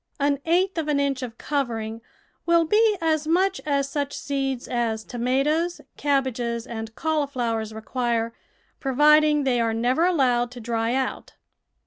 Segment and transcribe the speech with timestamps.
[0.19, 2.01] An eighth of an inch of covering
[2.47, 8.33] will be as much as such seeds as tomatoes, cabbages, and cauli flowers require,
[8.79, 11.33] providing they are never allowed to dry out.